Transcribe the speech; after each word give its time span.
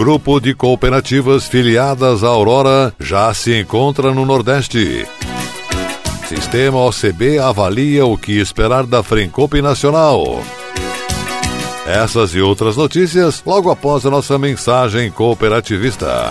Grupo 0.00 0.40
de 0.40 0.54
cooperativas 0.54 1.46
filiadas 1.46 2.24
à 2.24 2.28
Aurora 2.28 2.90
já 2.98 3.34
se 3.34 3.60
encontra 3.60 4.14
no 4.14 4.24
Nordeste. 4.24 5.06
Sistema 6.26 6.78
OCB 6.78 7.38
avalia 7.38 8.06
o 8.06 8.16
que 8.16 8.40
esperar 8.40 8.86
da 8.86 9.02
Frencope 9.02 9.60
Nacional. 9.60 10.42
Essas 11.86 12.34
e 12.34 12.40
outras 12.40 12.78
notícias 12.78 13.42
logo 13.44 13.70
após 13.70 14.06
a 14.06 14.10
nossa 14.10 14.38
mensagem 14.38 15.10
cooperativista. 15.10 16.30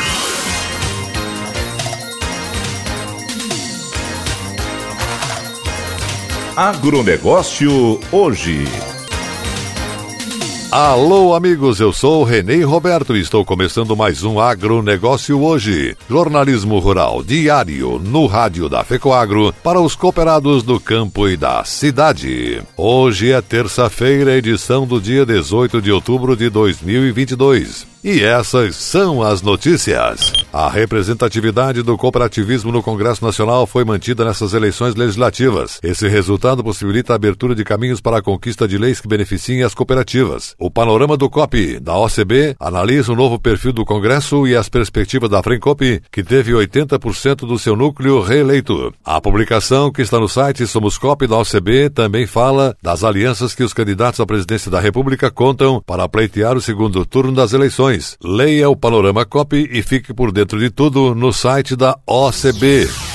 Agronegócio 6.55 7.97
hoje. 8.11 8.65
Alô, 10.69 11.33
amigos, 11.33 11.79
eu 11.79 11.93
sou 11.93 12.25
Renê 12.25 12.61
Roberto 12.63 13.15
e 13.15 13.21
estou 13.21 13.45
começando 13.45 13.95
mais 13.95 14.25
um 14.25 14.37
Agronegócio 14.37 15.41
hoje. 15.41 15.95
Jornalismo 16.09 16.77
rural 16.79 17.23
diário 17.23 17.99
no 17.99 18.25
rádio 18.25 18.67
da 18.67 18.83
FECOAGRO 18.83 19.53
para 19.63 19.79
os 19.79 19.95
cooperados 19.95 20.61
do 20.61 20.77
campo 20.77 21.25
e 21.29 21.37
da 21.37 21.63
cidade. 21.63 22.61
Hoje 22.75 23.31
é 23.31 23.41
terça-feira, 23.41 24.35
edição 24.35 24.85
do 24.85 24.99
dia 24.99 25.25
18 25.25 25.81
de 25.81 25.89
outubro 25.89 26.35
de 26.35 26.49
2022. 26.49 27.90
E 28.03 28.23
essas 28.23 28.75
são 28.77 29.21
as 29.21 29.43
notícias. 29.43 30.33
A 30.51 30.67
representatividade 30.67 31.83
do 31.83 31.95
cooperativismo 31.95 32.71
no 32.71 32.81
Congresso 32.81 33.23
Nacional 33.23 33.67
foi 33.67 33.85
mantida 33.85 34.25
nessas 34.25 34.55
eleições 34.55 34.95
legislativas. 34.95 35.79
Esse 35.83 36.07
resultado 36.07 36.63
possibilita 36.63 37.13
a 37.13 37.15
abertura 37.15 37.53
de 37.53 37.63
caminhos 37.63 38.01
para 38.01 38.17
a 38.17 38.21
conquista 38.21 38.67
de 38.67 38.75
leis 38.75 38.99
que 38.99 39.07
beneficiem 39.07 39.61
as 39.61 39.75
cooperativas. 39.75 40.55
O 40.57 40.71
panorama 40.71 41.15
do 41.15 41.29
COP 41.29 41.79
da 41.79 41.95
OCB 41.95 42.55
analisa 42.59 43.13
o 43.13 43.15
novo 43.15 43.39
perfil 43.39 43.71
do 43.71 43.85
Congresso 43.85 44.47
e 44.47 44.55
as 44.55 44.67
perspectivas 44.67 45.29
da 45.29 45.43
Frencop, 45.43 46.01
que 46.11 46.23
teve 46.23 46.53
80% 46.53 47.45
do 47.45 47.59
seu 47.59 47.75
núcleo 47.75 48.19
reeleito. 48.19 48.91
A 49.05 49.21
publicação, 49.21 49.91
que 49.91 50.01
está 50.01 50.19
no 50.19 50.27
site 50.27 50.65
Somos 50.65 50.97
COP 50.97 51.27
da 51.27 51.37
OCB, 51.37 51.91
também 51.91 52.25
fala 52.25 52.75
das 52.81 53.03
alianças 53.03 53.53
que 53.53 53.63
os 53.63 53.73
candidatos 53.73 54.19
à 54.19 54.25
presidência 54.25 54.71
da 54.71 54.79
República 54.79 55.29
contam 55.29 55.79
para 55.85 56.09
pleitear 56.09 56.57
o 56.57 56.61
segundo 56.61 57.05
turno 57.05 57.33
das 57.33 57.53
eleições. 57.53 57.90
Leia 58.23 58.69
o 58.69 58.75
Panorama 58.75 59.25
Copy 59.25 59.69
e 59.71 59.81
fique 59.81 60.13
por 60.13 60.31
dentro 60.31 60.59
de 60.59 60.69
tudo 60.69 61.13
no 61.13 61.33
site 61.33 61.75
da 61.75 61.97
OCB. 62.07 63.10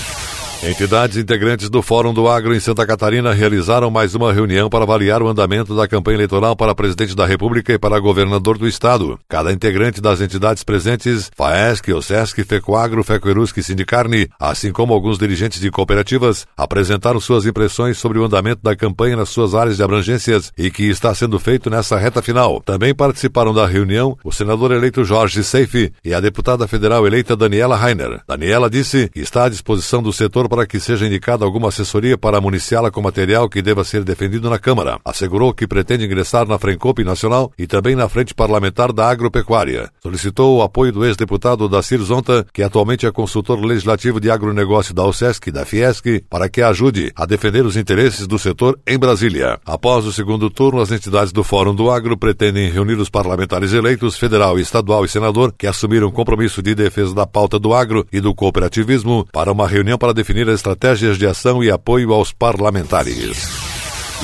Entidades 0.67 1.17
integrantes 1.17 1.71
do 1.71 1.81
Fórum 1.81 2.13
do 2.13 2.27
Agro 2.27 2.53
em 2.53 2.59
Santa 2.59 2.85
Catarina 2.85 3.33
realizaram 3.33 3.89
mais 3.89 4.17
uma 4.17 4.33
reunião 4.33 4.69
para 4.69 4.83
avaliar 4.83 5.23
o 5.23 5.29
andamento 5.29 5.77
da 5.77 5.87
campanha 5.87 6.17
eleitoral 6.17 6.57
para 6.57 6.75
presidente 6.75 7.15
da 7.15 7.25
República 7.25 7.73
e 7.73 7.79
para 7.79 8.01
governador 8.01 8.59
do 8.59 8.67
Estado. 8.67 9.17
Cada 9.29 9.53
integrante 9.53 10.01
das 10.01 10.21
entidades 10.21 10.65
presentes, 10.65 11.31
FAESC, 11.37 11.93
OSESC, 11.93 12.43
FECOAGRO, 12.43 13.05
FECOERUSC 13.05 13.59
e 13.59 13.63
Sindicarne, 13.63 14.29
assim 14.41 14.73
como 14.73 14.93
alguns 14.93 15.19
dirigentes 15.19 15.61
de 15.61 15.71
cooperativas, 15.71 16.49
apresentaram 16.57 17.21
suas 17.21 17.47
impressões 17.47 17.97
sobre 17.97 18.19
o 18.19 18.25
andamento 18.25 18.61
da 18.61 18.75
campanha 18.75 19.15
nas 19.15 19.29
suas 19.29 19.55
áreas 19.55 19.77
de 19.77 19.85
abrangências 19.85 20.53
e 20.59 20.69
que 20.69 20.89
está 20.91 21.15
sendo 21.15 21.39
feito 21.39 21.71
nessa 21.71 21.97
reta 21.97 22.21
final. 22.21 22.61
Também 22.61 22.93
participaram 22.93 23.55
da 23.55 23.69
reunião 23.69 24.19
o 24.25 24.33
senador 24.33 24.73
eleito 24.73 25.05
Jorge 25.05 25.45
Seife 25.45 25.93
e 26.05 26.13
a 26.13 26.19
deputada 26.19 26.67
federal 26.67 27.07
eleita 27.07 27.37
Daniela 27.37 27.77
Rainer. 27.77 28.21
Daniela 28.27 28.69
disse 28.69 29.09
que 29.11 29.21
está 29.21 29.45
à 29.45 29.49
disposição 29.49 30.03
do 30.03 30.13
setor 30.13 30.49
para 30.56 30.56
que 30.65 30.79
seja 30.79 31.05
indicada 31.05 31.45
alguma 31.45 31.71
assessoria 31.71 32.17
para 32.17 32.41
municiá-la 32.41 32.89
com 32.89 33.03
material 33.03 33.49
que 33.49 33.61
deva 33.61 33.83
ser 33.83 34.05
defendido 34.05 34.49
na 34.49 34.61
Câmara. 34.61 35.01
Assegurou 35.05 35.53
que 35.53 35.67
pretende 35.67 36.05
ingressar 36.05 36.47
na 36.47 36.57
Frencope 36.57 37.03
Nacional 37.03 37.51
e 37.59 37.67
também 37.67 37.97
na 37.97 38.09
Frente 38.09 38.33
Parlamentar 38.33 38.93
da 38.93 39.09
Agropecuária. 39.09 39.91
Solicitou 40.01 40.57
o 40.57 40.63
apoio 40.63 40.93
do 40.93 41.05
ex-deputado 41.05 41.69
Dacir 41.69 41.99
Zonta, 41.99 42.47
que 42.53 42.63
atualmente 42.63 43.07
é 43.07 43.11
consultor 43.11 43.59
legislativo 43.59 44.21
de 44.21 44.31
agronegócio 44.31 44.95
da 44.95 45.05
OSESC 45.05 45.49
e 45.49 45.53
da 45.53 45.65
Fiesc, 45.65 46.23
para 46.31 46.49
que 46.49 46.63
ajude 46.63 47.11
a 47.17 47.27
defender 47.27 47.67
os 47.67 47.77
interesses 47.77 48.27
do 48.27 48.39
setor 48.39 48.79
em 48.87 48.99
Brasília. 48.99 49.59
Após 49.67 50.07
o 50.07 50.13
segundo 50.13 50.49
turno, 50.49 50.81
as 50.81 50.93
entidades 50.93 51.33
do 51.33 51.43
Fórum 51.43 51.75
do 51.75 51.91
Agro 51.91 52.17
pretendem 52.17 52.71
reunir 52.71 52.99
os 52.99 53.09
parlamentares 53.09 53.73
eleitos, 53.73 54.17
federal, 54.17 54.59
estadual 54.59 55.05
e 55.05 55.09
senador, 55.09 55.53
que 55.57 55.67
assumiram 55.67 56.11
compromisso 56.11 56.63
de 56.63 56.75
defesa 56.75 57.15
da 57.15 57.27
pauta 57.27 57.59
do 57.59 57.73
agro 57.73 58.07
e 58.13 58.21
do 58.21 58.35
cooperativismo, 58.35 59.27
para 59.33 59.51
uma 59.51 59.67
reunião 59.67 59.97
para 59.97 60.13
definir 60.13 60.36
definir 60.37 60.49
estratégias 60.49 61.17
de 61.17 61.27
ação 61.27 61.65
e 61.65 61.71
apoio 61.71 62.13
aos 62.13 62.31
parlamentares. 62.31 63.49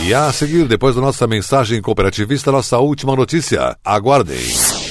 E 0.05 0.13
a 0.13 0.31
seguir, 0.31 0.69
depois 0.69 0.95
da 0.95 1.01
nossa 1.01 1.27
mensagem 1.27 1.81
cooperativista, 1.81 2.53
nossa 2.53 2.79
última 2.79 3.17
notícia. 3.17 3.77
Aguardem. 3.83 4.45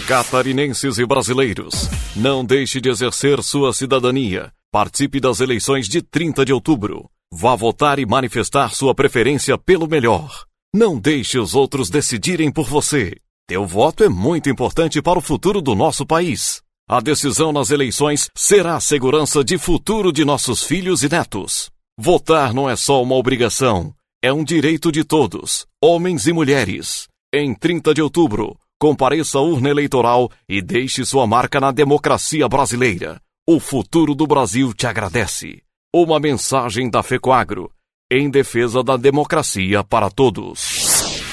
Catarinenses 0.07 0.97
e 0.97 1.05
brasileiros, 1.05 1.87
não 2.15 2.43
deixe 2.43 2.81
de 2.81 2.89
exercer 2.89 3.43
sua 3.43 3.71
cidadania. 3.71 4.51
Participe 4.71 5.19
das 5.19 5.39
eleições 5.39 5.87
de 5.87 6.01
30 6.01 6.43
de 6.43 6.53
outubro. 6.53 7.07
Vá 7.31 7.55
votar 7.55 7.99
e 7.99 8.05
manifestar 8.05 8.73
sua 8.73 8.95
preferência 8.95 9.57
pelo 9.57 9.87
melhor. 9.87 10.45
Não 10.73 10.99
deixe 10.99 11.37
os 11.37 11.53
outros 11.53 11.89
decidirem 11.89 12.51
por 12.51 12.67
você. 12.67 13.15
Teu 13.47 13.65
voto 13.65 14.03
é 14.03 14.09
muito 14.09 14.49
importante 14.49 15.01
para 15.01 15.19
o 15.19 15.21
futuro 15.21 15.61
do 15.61 15.75
nosso 15.75 16.05
país. 16.05 16.63
A 16.91 16.99
decisão 16.99 17.53
nas 17.53 17.71
eleições 17.71 18.29
será 18.35 18.75
a 18.75 18.81
segurança 18.81 19.45
de 19.45 19.57
futuro 19.57 20.11
de 20.11 20.25
nossos 20.25 20.61
filhos 20.61 21.03
e 21.03 21.07
netos. 21.07 21.71
Votar 21.97 22.53
não 22.53 22.69
é 22.69 22.75
só 22.75 23.01
uma 23.01 23.15
obrigação, 23.15 23.93
é 24.21 24.33
um 24.33 24.43
direito 24.43 24.91
de 24.91 25.05
todos, 25.05 25.65
homens 25.81 26.27
e 26.27 26.33
mulheres. 26.33 27.07
Em 27.33 27.55
30 27.55 27.93
de 27.93 28.01
outubro, 28.01 28.57
compareça 28.77 29.37
à 29.37 29.41
urna 29.41 29.69
eleitoral 29.69 30.29
e 30.49 30.61
deixe 30.61 31.05
sua 31.05 31.25
marca 31.25 31.61
na 31.61 31.71
democracia 31.71 32.45
brasileira. 32.49 33.21
O 33.47 33.57
futuro 33.57 34.13
do 34.13 34.27
Brasil 34.27 34.73
te 34.73 34.85
agradece. 34.85 35.61
Uma 35.95 36.19
mensagem 36.19 36.89
da 36.89 37.01
FECOAGRO, 37.01 37.71
em 38.11 38.29
defesa 38.29 38.83
da 38.83 38.97
democracia 38.97 39.81
para 39.81 40.09
todos. 40.09 41.23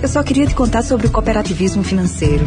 Eu 0.00 0.08
só 0.08 0.22
queria 0.22 0.46
te 0.46 0.54
contar 0.54 0.82
sobre 0.82 1.06
o 1.06 1.12
cooperativismo 1.12 1.84
financeiro 1.84 2.46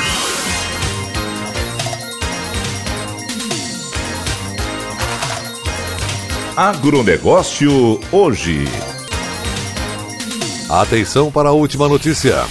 Agronegócio 6.55 7.97
hoje. 8.11 8.65
Atenção 10.69 11.31
para 11.31 11.49
a 11.49 11.53
última 11.53 11.87
notícia. 11.87 12.45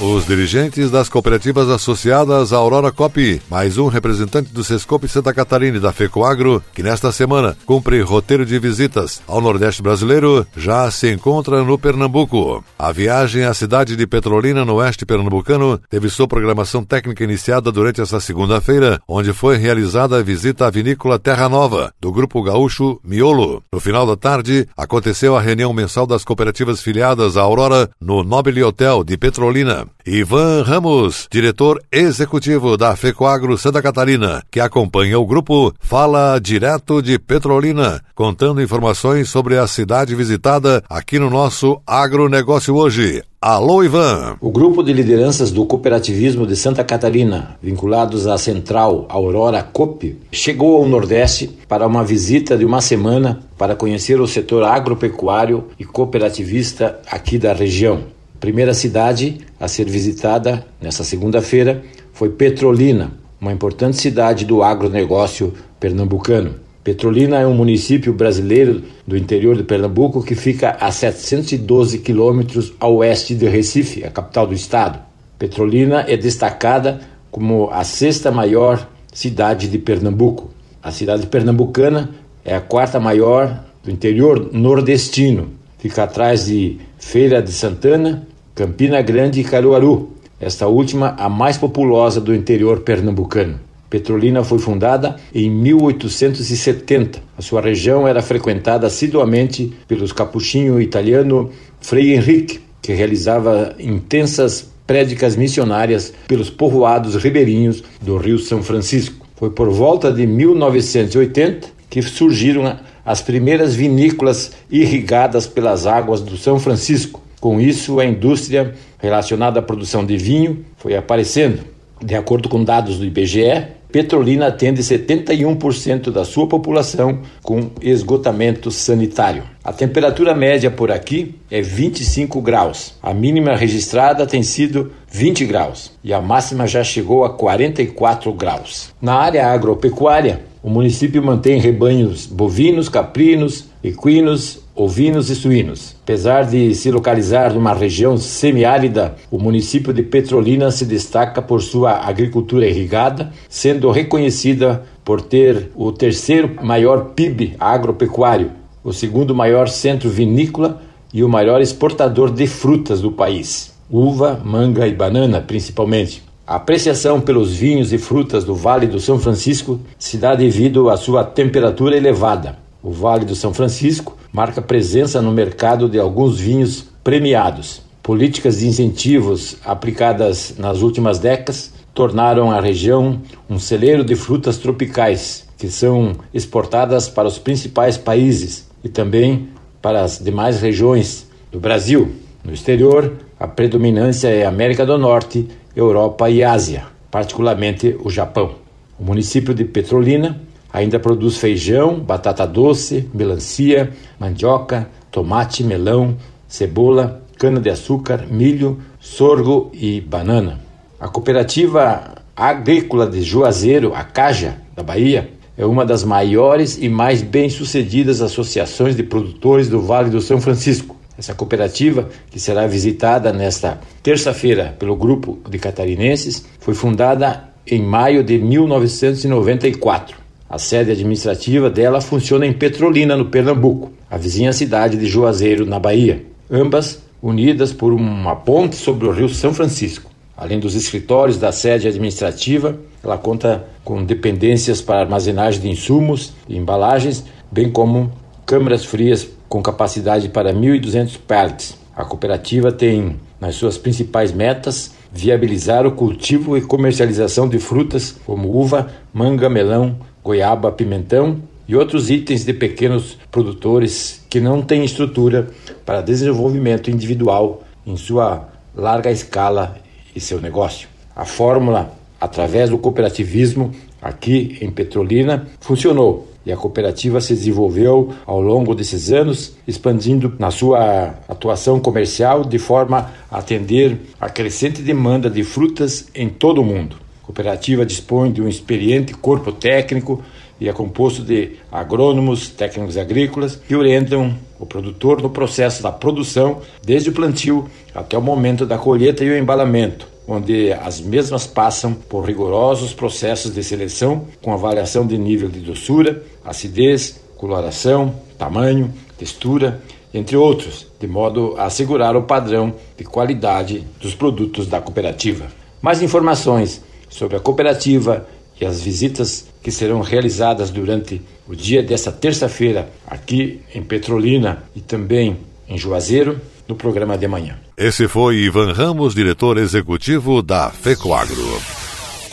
Os 0.00 0.24
dirigentes 0.24 0.92
das 0.92 1.08
cooperativas 1.08 1.68
associadas 1.68 2.52
à 2.52 2.56
Aurora 2.56 2.92
Cop, 2.92 3.42
mais 3.50 3.78
um 3.78 3.88
representante 3.88 4.52
do 4.52 4.62
Sescope 4.62 5.08
Santa 5.08 5.34
Catarina 5.34 5.78
e 5.78 5.80
da 5.80 5.92
FECOAGRO, 5.92 6.62
que 6.72 6.84
nesta 6.84 7.10
semana 7.10 7.56
cumpre 7.66 8.00
roteiro 8.00 8.46
de 8.46 8.60
visitas 8.60 9.20
ao 9.26 9.40
Nordeste 9.40 9.82
brasileiro, 9.82 10.46
já 10.56 10.88
se 10.92 11.12
encontra 11.12 11.64
no 11.64 11.76
Pernambuco. 11.76 12.64
A 12.78 12.92
viagem 12.92 13.42
à 13.42 13.52
cidade 13.52 13.96
de 13.96 14.06
Petrolina, 14.06 14.64
no 14.64 14.74
oeste 14.74 15.04
pernambucano, 15.04 15.80
teve 15.90 16.08
sua 16.08 16.28
programação 16.28 16.84
técnica 16.84 17.24
iniciada 17.24 17.72
durante 17.72 18.00
esta 18.00 18.20
segunda-feira, 18.20 19.00
onde 19.08 19.32
foi 19.32 19.56
realizada 19.56 20.16
a 20.16 20.22
visita 20.22 20.68
à 20.68 20.70
vinícola 20.70 21.18
Terra 21.18 21.48
Nova, 21.48 21.92
do 22.00 22.12
grupo 22.12 22.40
gaúcho 22.40 23.00
Miolo. 23.02 23.64
No 23.72 23.80
final 23.80 24.06
da 24.06 24.16
tarde, 24.16 24.68
aconteceu 24.76 25.36
a 25.36 25.40
reunião 25.40 25.72
mensal 25.72 26.06
das 26.06 26.22
cooperativas 26.22 26.80
filiadas 26.80 27.36
à 27.36 27.42
Aurora 27.42 27.90
no 28.00 28.22
Nobile 28.22 28.62
Hotel 28.62 29.02
de 29.02 29.16
Petrolina. 29.16 29.87
Ivan 30.06 30.62
Ramos, 30.62 31.28
diretor 31.30 31.82
executivo 31.92 32.76
da 32.76 32.96
FECOAGRO 32.96 33.58
Santa 33.58 33.82
Catarina, 33.82 34.42
que 34.50 34.60
acompanha 34.60 35.18
o 35.18 35.26
grupo, 35.26 35.72
fala 35.80 36.38
direto 36.38 37.02
de 37.02 37.18
Petrolina, 37.18 38.02
contando 38.14 38.62
informações 38.62 39.28
sobre 39.28 39.58
a 39.58 39.66
cidade 39.66 40.14
visitada 40.14 40.82
aqui 40.88 41.18
no 41.18 41.28
nosso 41.28 41.80
agronegócio 41.86 42.74
hoje. 42.74 43.22
Alô, 43.40 43.84
Ivan! 43.84 44.36
O 44.40 44.50
grupo 44.50 44.82
de 44.82 44.92
lideranças 44.92 45.52
do 45.52 45.64
cooperativismo 45.64 46.44
de 46.44 46.56
Santa 46.56 46.82
Catarina, 46.82 47.56
vinculados 47.62 48.26
à 48.26 48.36
central 48.36 49.06
Aurora 49.08 49.62
COP, 49.62 50.18
chegou 50.32 50.76
ao 50.76 50.88
Nordeste 50.88 51.56
para 51.68 51.86
uma 51.86 52.02
visita 52.02 52.58
de 52.58 52.64
uma 52.64 52.80
semana 52.80 53.38
para 53.56 53.76
conhecer 53.76 54.20
o 54.20 54.26
setor 54.26 54.64
agropecuário 54.64 55.66
e 55.78 55.84
cooperativista 55.84 57.00
aqui 57.08 57.38
da 57.38 57.52
região. 57.52 58.17
Primeira 58.40 58.72
cidade 58.72 59.38
a 59.58 59.66
ser 59.66 59.88
visitada 59.88 60.64
nessa 60.80 61.02
segunda-feira 61.02 61.82
foi 62.12 62.30
Petrolina, 62.30 63.12
uma 63.40 63.52
importante 63.52 63.96
cidade 63.96 64.44
do 64.44 64.62
agronegócio 64.62 65.52
pernambucano. 65.80 66.54
Petrolina 66.84 67.38
é 67.38 67.46
um 67.46 67.52
município 67.52 68.12
brasileiro 68.12 68.82
do 69.06 69.16
interior 69.16 69.56
de 69.56 69.62
Pernambuco 69.62 70.22
que 70.22 70.34
fica 70.34 70.76
a 70.80 70.90
712 70.90 71.98
quilômetros 71.98 72.72
a 72.80 72.88
oeste 72.88 73.34
de 73.34 73.46
Recife, 73.46 74.04
a 74.04 74.10
capital 74.10 74.46
do 74.46 74.54
estado. 74.54 75.00
Petrolina 75.38 76.04
é 76.08 76.16
destacada 76.16 77.00
como 77.30 77.68
a 77.70 77.84
sexta 77.84 78.30
maior 78.30 78.88
cidade 79.12 79.68
de 79.68 79.78
Pernambuco. 79.78 80.50
A 80.82 80.90
cidade 80.90 81.26
pernambucana 81.26 82.10
é 82.44 82.54
a 82.54 82.60
quarta 82.60 82.98
maior 82.98 83.64
do 83.82 83.90
interior 83.90 84.48
nordestino. 84.52 85.50
Fica 85.78 86.04
atrás 86.04 86.46
de 86.46 86.78
Feira 86.98 87.40
de 87.40 87.52
Santana, 87.52 88.26
Campina 88.54 89.00
Grande 89.00 89.40
e 89.40 89.44
Caruaru, 89.44 90.10
esta 90.40 90.66
última 90.66 91.14
a 91.18 91.28
mais 91.28 91.56
populosa 91.56 92.20
do 92.20 92.34
interior 92.34 92.80
pernambucano. 92.80 93.60
Petrolina 93.88 94.44
foi 94.44 94.58
fundada 94.58 95.16
em 95.34 95.48
1870. 95.48 97.20
A 97.38 97.42
sua 97.42 97.60
região 97.60 98.06
era 98.06 98.20
frequentada 98.20 98.86
assiduamente 98.86 99.72
pelos 99.86 100.12
capuchinho 100.12 100.80
italiano 100.80 101.50
Frei 101.80 102.14
Henrique, 102.14 102.60
que 102.82 102.92
realizava 102.92 103.74
intensas 103.78 104.70
prédicas 104.86 105.36
missionárias 105.36 106.12
pelos 106.26 106.50
povoados 106.50 107.14
ribeirinhos 107.14 107.82
do 108.02 108.16
Rio 108.16 108.38
São 108.38 108.62
Francisco. 108.62 109.26
Foi 109.36 109.50
por 109.50 109.70
volta 109.70 110.12
de 110.12 110.26
1980 110.26 111.68
que 111.88 112.02
surgiram 112.02 112.76
as 113.08 113.22
primeiras 113.22 113.74
vinícolas 113.74 114.52
irrigadas 114.70 115.46
pelas 115.46 115.86
águas 115.86 116.20
do 116.20 116.36
São 116.36 116.60
Francisco. 116.60 117.22
Com 117.40 117.58
isso, 117.58 117.98
a 118.00 118.04
indústria 118.04 118.74
relacionada 118.98 119.60
à 119.60 119.62
produção 119.62 120.04
de 120.04 120.18
vinho 120.18 120.62
foi 120.76 120.94
aparecendo. 120.94 121.60
De 122.04 122.14
acordo 122.14 122.50
com 122.50 122.62
dados 122.62 122.98
do 122.98 123.06
IBGE, 123.06 123.66
Petrolina 123.90 124.48
atende 124.48 124.82
71% 124.82 126.10
da 126.10 126.22
sua 126.22 126.46
população 126.46 127.20
com 127.42 127.70
esgotamento 127.80 128.70
sanitário. 128.70 129.44
A 129.64 129.72
temperatura 129.72 130.34
média 130.34 130.70
por 130.70 130.92
aqui 130.92 131.34
é 131.50 131.62
25 131.62 132.42
graus. 132.42 132.94
A 133.02 133.14
mínima 133.14 133.56
registrada 133.56 134.26
tem 134.26 134.42
sido 134.42 134.92
20 135.10 135.46
graus 135.46 135.92
e 136.04 136.12
a 136.12 136.20
máxima 136.20 136.66
já 136.66 136.84
chegou 136.84 137.24
a 137.24 137.30
44 137.30 138.30
graus. 138.34 138.92
Na 139.00 139.14
área 139.14 139.46
agropecuária, 139.46 140.42
o 140.62 140.70
município 140.70 141.22
mantém 141.22 141.60
rebanhos 141.60 142.26
bovinos, 142.26 142.88
caprinos, 142.88 143.66
equinos, 143.82 144.60
ovinos 144.74 145.30
e 145.30 145.34
suínos. 145.34 145.96
Apesar 146.02 146.44
de 146.44 146.74
se 146.74 146.90
localizar 146.90 147.52
numa 147.52 147.72
região 147.72 148.16
semiárida, 148.16 149.16
o 149.30 149.38
município 149.38 149.92
de 149.92 150.02
Petrolina 150.02 150.70
se 150.70 150.84
destaca 150.84 151.40
por 151.40 151.62
sua 151.62 151.92
agricultura 152.06 152.66
irrigada, 152.66 153.32
sendo 153.48 153.90
reconhecida 153.90 154.84
por 155.04 155.20
ter 155.20 155.70
o 155.74 155.90
terceiro 155.92 156.56
maior 156.62 157.10
PIB 157.14 157.56
agropecuário, 157.58 158.52
o 158.82 158.92
segundo 158.92 159.34
maior 159.34 159.68
centro 159.68 160.10
vinícola 160.10 160.82
e 161.12 161.24
o 161.24 161.28
maior 161.28 161.60
exportador 161.60 162.30
de 162.30 162.46
frutas 162.46 163.00
do 163.00 163.10
país. 163.10 163.72
Uva, 163.90 164.40
manga 164.44 164.86
e 164.86 164.94
banana, 164.94 165.40
principalmente. 165.40 166.27
A 166.48 166.54
apreciação 166.54 167.20
pelos 167.20 167.52
vinhos 167.52 167.92
e 167.92 167.98
frutas 167.98 168.42
do 168.42 168.54
Vale 168.54 168.86
do 168.86 168.98
São 168.98 169.18
Francisco 169.18 169.78
se 169.98 170.16
dá 170.16 170.34
devido 170.34 170.88
à 170.88 170.96
sua 170.96 171.22
temperatura 171.22 171.94
elevada. 171.94 172.56
O 172.82 172.90
Vale 172.90 173.26
do 173.26 173.34
São 173.34 173.52
Francisco 173.52 174.16
marca 174.32 174.62
presença 174.62 175.20
no 175.20 175.30
mercado 175.30 175.90
de 175.90 175.98
alguns 175.98 176.40
vinhos 176.40 176.86
premiados. 177.04 177.82
Políticas 178.02 178.60
de 178.60 178.66
incentivos 178.66 179.58
aplicadas 179.62 180.54
nas 180.56 180.80
últimas 180.80 181.18
décadas 181.18 181.70
tornaram 181.92 182.50
a 182.50 182.62
região 182.62 183.20
um 183.50 183.58
celeiro 183.58 184.02
de 184.02 184.16
frutas 184.16 184.56
tropicais, 184.56 185.46
que 185.58 185.68
são 185.68 186.16
exportadas 186.32 187.10
para 187.10 187.28
os 187.28 187.38
principais 187.38 187.98
países 187.98 188.66
e 188.82 188.88
também 188.88 189.50
para 189.82 190.00
as 190.00 190.18
demais 190.18 190.62
regiões 190.62 191.28
do 191.52 191.60
Brasil. 191.60 192.10
No 192.42 192.54
exterior, 192.54 193.12
a 193.38 193.46
predominância 193.46 194.28
é 194.28 194.46
América 194.46 194.86
do 194.86 194.96
Norte 194.96 195.46
Europa 195.74 196.28
e 196.30 196.42
Ásia, 196.42 196.86
particularmente 197.10 197.96
o 198.02 198.10
Japão. 198.10 198.56
O 198.98 199.04
município 199.04 199.54
de 199.54 199.64
Petrolina 199.64 200.40
ainda 200.72 200.98
produz 200.98 201.36
feijão, 201.36 202.00
batata 202.00 202.46
doce, 202.46 203.08
melancia, 203.14 203.90
mandioca, 204.18 204.88
tomate, 205.10 205.62
melão, 205.64 206.16
cebola, 206.46 207.22
cana-de-açúcar, 207.38 208.26
milho, 208.28 208.78
sorgo 208.98 209.70
e 209.72 210.00
banana. 210.00 210.60
A 210.98 211.08
cooperativa 211.08 212.16
agrícola 212.36 213.06
de 213.06 213.22
Juazeiro, 213.22 213.94
a 213.94 214.02
Caja, 214.02 214.58
da 214.74 214.82
Bahia, 214.82 215.30
é 215.56 215.64
uma 215.64 215.84
das 215.84 216.04
maiores 216.04 216.78
e 216.80 216.88
mais 216.88 217.22
bem-sucedidas 217.22 218.20
associações 218.20 218.96
de 218.96 219.02
produtores 219.02 219.68
do 219.68 219.80
Vale 219.80 220.10
do 220.10 220.20
São 220.20 220.40
Francisco. 220.40 220.97
Essa 221.18 221.34
cooperativa, 221.34 222.08
que 222.30 222.38
será 222.38 222.64
visitada 222.68 223.32
nesta 223.32 223.80
terça-feira 224.04 224.76
pelo 224.78 224.94
grupo 224.94 225.40
de 225.50 225.58
catarinenses, 225.58 226.46
foi 226.60 226.74
fundada 226.74 227.48
em 227.66 227.82
maio 227.82 228.22
de 228.22 228.38
1994. 228.38 230.16
A 230.48 230.58
sede 230.58 230.92
administrativa 230.92 231.68
dela 231.68 232.00
funciona 232.00 232.46
em 232.46 232.52
Petrolina, 232.52 233.16
no 233.16 233.26
Pernambuco, 233.26 233.90
a 234.08 234.16
vizinha 234.16 234.52
cidade 234.52 234.96
de 234.96 235.06
Juazeiro, 235.06 235.66
na 235.66 235.80
Bahia, 235.80 236.24
ambas 236.48 237.02
unidas 237.20 237.72
por 237.72 237.92
uma 237.92 238.36
ponte 238.36 238.76
sobre 238.76 239.08
o 239.08 239.10
rio 239.10 239.28
São 239.28 239.52
Francisco. 239.52 240.10
Além 240.36 240.60
dos 240.60 240.76
escritórios 240.76 241.36
da 241.36 241.50
sede 241.50 241.88
administrativa, 241.88 242.78
ela 243.02 243.18
conta 243.18 243.66
com 243.84 244.04
dependências 244.04 244.80
para 244.80 245.00
armazenagem 245.00 245.60
de 245.60 245.68
insumos 245.68 246.32
e 246.48 246.56
embalagens, 246.56 247.24
bem 247.50 247.68
como 247.68 248.12
câmaras 248.46 248.84
frias 248.84 249.28
com 249.48 249.62
capacidade 249.62 250.28
para 250.28 250.52
1.200 250.52 251.18
pallets. 251.26 251.78
A 251.96 252.04
cooperativa 252.04 252.70
tem 252.70 253.16
nas 253.40 253.54
suas 253.54 253.78
principais 253.78 254.32
metas 254.32 254.92
viabilizar 255.12 255.86
o 255.86 255.92
cultivo 255.92 256.56
e 256.56 256.60
comercialização 256.60 257.48
de 257.48 257.58
frutas 257.58 258.14
como 258.26 258.54
uva, 258.56 258.90
manga, 259.12 259.48
melão, 259.48 259.96
goiaba, 260.22 260.70
pimentão 260.70 261.40
e 261.66 261.74
outros 261.74 262.10
itens 262.10 262.44
de 262.44 262.52
pequenos 262.52 263.18
produtores 263.30 264.24
que 264.28 264.40
não 264.40 264.62
têm 264.62 264.84
estrutura 264.84 265.48
para 265.84 266.00
desenvolvimento 266.00 266.90
individual 266.90 267.62
em 267.86 267.96
sua 267.96 268.48
larga 268.74 269.10
escala 269.10 269.76
e 270.14 270.20
seu 270.20 270.40
negócio. 270.40 270.88
A 271.16 271.24
fórmula, 271.24 271.92
através 272.20 272.70
do 272.70 272.78
cooperativismo 272.78 273.72
aqui 274.00 274.58
em 274.60 274.70
Petrolina, 274.70 275.46
funcionou 275.60 276.28
e 276.48 276.52
a 276.52 276.56
cooperativa 276.56 277.20
se 277.20 277.34
desenvolveu 277.34 278.14
ao 278.24 278.40
longo 278.40 278.74
desses 278.74 279.12
anos, 279.12 279.52
expandindo 279.66 280.34
na 280.38 280.50
sua 280.50 281.14
atuação 281.28 281.78
comercial 281.78 282.42
de 282.42 282.58
forma 282.58 283.12
a 283.30 283.38
atender 283.38 284.00
a 284.18 284.30
crescente 284.30 284.80
demanda 284.80 285.28
de 285.28 285.44
frutas 285.44 286.08
em 286.14 286.26
todo 286.30 286.62
o 286.62 286.64
mundo. 286.64 286.96
A 287.22 287.26
cooperativa 287.26 287.84
dispõe 287.84 288.32
de 288.32 288.40
um 288.40 288.48
experiente 288.48 289.12
corpo 289.12 289.52
técnico 289.52 290.22
e 290.58 290.70
é 290.70 290.72
composto 290.72 291.22
de 291.22 291.56
agrônomos, 291.70 292.48
técnicos 292.48 292.96
agrícolas 292.96 293.54
que 293.54 293.76
orientam 293.76 294.34
o 294.58 294.64
produtor 294.64 295.20
no 295.20 295.28
processo 295.28 295.82
da 295.82 295.92
produção, 295.92 296.62
desde 296.82 297.10
o 297.10 297.12
plantio 297.12 297.68
até 297.94 298.16
o 298.16 298.22
momento 298.22 298.64
da 298.64 298.78
colheita 298.78 299.22
e 299.22 299.28
o 299.28 299.36
embalamento, 299.36 300.08
onde 300.26 300.72
as 300.72 301.00
mesmas 301.00 301.46
passam 301.46 301.94
por 301.94 302.26
rigorosos 302.26 302.92
processos 302.92 303.54
de 303.54 303.62
seleção 303.64 304.26
com 304.42 304.52
avaliação 304.52 305.06
de 305.06 305.16
nível 305.16 305.48
de 305.48 305.60
doçura, 305.60 306.22
acidez, 306.48 307.20
coloração, 307.36 308.14
tamanho, 308.36 308.92
textura, 309.16 309.82
entre 310.12 310.36
outros, 310.36 310.86
de 310.98 311.06
modo 311.06 311.54
a 311.58 311.64
assegurar 311.64 312.16
o 312.16 312.22
padrão 312.22 312.74
de 312.96 313.04
qualidade 313.04 313.84
dos 314.00 314.14
produtos 314.14 314.66
da 314.66 314.80
cooperativa. 314.80 315.46
Mais 315.80 316.02
informações 316.02 316.82
sobre 317.08 317.36
a 317.36 317.40
cooperativa 317.40 318.26
e 318.60 318.64
as 318.64 318.80
visitas 318.80 319.46
que 319.62 319.70
serão 319.70 320.00
realizadas 320.00 320.70
durante 320.70 321.20
o 321.46 321.54
dia 321.54 321.82
desta 321.82 322.10
terça-feira 322.10 322.90
aqui 323.06 323.60
em 323.74 323.82
Petrolina 323.82 324.64
e 324.74 324.80
também 324.80 325.36
em 325.68 325.76
Juazeiro, 325.76 326.40
no 326.66 326.74
programa 326.74 327.16
de 327.16 327.26
manhã. 327.26 327.58
Esse 327.76 328.08
foi 328.08 328.36
Ivan 328.36 328.72
Ramos, 328.72 329.14
diretor 329.14 329.56
executivo 329.58 330.42
da 330.42 330.70
FECOAGRO. 330.70 331.77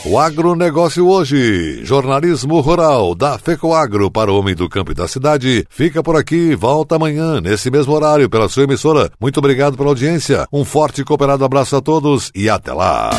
O 0.08 0.20
agronegócio 0.20 1.08
hoje, 1.08 1.84
jornalismo 1.84 2.60
rural 2.60 3.12
da 3.12 3.36
FECOAGRO 3.38 4.08
para 4.08 4.30
o 4.30 4.38
homem 4.38 4.54
do 4.54 4.68
campo 4.68 4.92
e 4.92 4.94
da 4.94 5.08
cidade, 5.08 5.66
fica 5.68 6.00
por 6.00 6.14
aqui, 6.14 6.54
volta 6.54 6.94
amanhã, 6.94 7.40
nesse 7.40 7.72
mesmo 7.72 7.92
horário, 7.92 8.30
pela 8.30 8.48
sua 8.48 8.62
emissora. 8.62 9.10
Muito 9.20 9.38
obrigado 9.38 9.76
pela 9.76 9.88
audiência, 9.88 10.46
um 10.52 10.64
forte 10.64 11.00
e 11.00 11.04
cooperado 11.04 11.44
abraço 11.44 11.74
a 11.74 11.80
todos 11.80 12.30
e 12.36 12.48
até 12.48 12.72
lá. 12.72 13.10